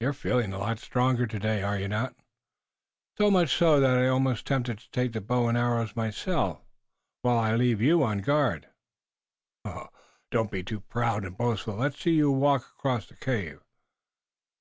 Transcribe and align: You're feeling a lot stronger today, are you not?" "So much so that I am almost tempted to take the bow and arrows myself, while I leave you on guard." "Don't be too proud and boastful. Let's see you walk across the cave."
You're 0.00 0.12
feeling 0.12 0.52
a 0.52 0.58
lot 0.58 0.80
stronger 0.80 1.24
today, 1.24 1.62
are 1.62 1.78
you 1.78 1.86
not?" 1.86 2.16
"So 3.16 3.30
much 3.30 3.54
so 3.56 3.78
that 3.78 3.96
I 3.96 4.06
am 4.06 4.14
almost 4.14 4.44
tempted 4.44 4.80
to 4.80 4.90
take 4.90 5.12
the 5.12 5.20
bow 5.20 5.46
and 5.46 5.56
arrows 5.56 5.94
myself, 5.94 6.60
while 7.22 7.38
I 7.38 7.54
leave 7.54 7.80
you 7.80 8.02
on 8.02 8.18
guard." 8.18 8.66
"Don't 10.32 10.50
be 10.50 10.64
too 10.64 10.80
proud 10.80 11.24
and 11.24 11.38
boastful. 11.38 11.76
Let's 11.76 12.00
see 12.00 12.14
you 12.14 12.32
walk 12.32 12.62
across 12.76 13.06
the 13.06 13.14
cave." 13.14 13.60